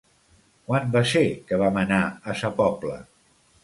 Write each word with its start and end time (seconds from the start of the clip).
Quan 0.69 0.89
va 0.95 1.03
ser 1.11 1.23
que 1.51 1.61
vam 1.65 1.79
anar 1.85 2.03
a 2.35 2.39
Sa 2.43 2.55
Pobla? 2.61 3.01